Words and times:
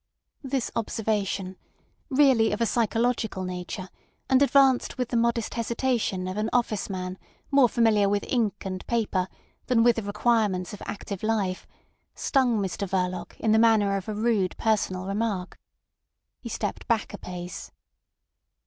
This 0.43 0.71
observation, 0.75 1.57
really 2.09 2.51
of 2.51 2.59
a 2.59 2.65
psychological 2.65 3.43
nature, 3.43 3.87
and 4.31 4.41
advanced 4.41 4.97
with 4.97 5.09
the 5.09 5.15
modest 5.15 5.53
hesitation 5.53 6.27
of 6.27 6.37
an 6.37 6.49
officeman 6.51 7.17
more 7.51 7.69
familiar 7.69 8.09
with 8.09 8.25
ink 8.27 8.65
and 8.65 8.83
paper 8.87 9.27
than 9.67 9.83
with 9.83 9.97
the 9.97 10.01
requirements 10.01 10.73
of 10.73 10.81
active 10.87 11.21
life, 11.21 11.67
stung 12.15 12.57
Mr 12.57 12.89
Verloc 12.89 13.39
in 13.39 13.51
the 13.51 13.59
manner 13.59 13.95
of 13.95 14.09
a 14.09 14.15
rude 14.15 14.57
personal 14.57 15.05
remark. 15.05 15.59
He 16.39 16.49
stepped 16.49 16.87
back 16.87 17.13
a 17.13 17.19
pace. 17.19 17.69